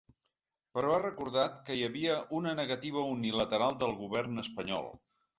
Però 0.75 0.93
ha 0.93 1.01
recordat 1.01 1.59
que 1.67 1.75
hi 1.79 1.83
havia 1.87 2.15
‘una 2.37 2.53
negativa 2.59 3.03
unilateral’ 3.09 3.77
del 3.83 3.93
govern 3.99 4.43
espanyol. 4.45 4.89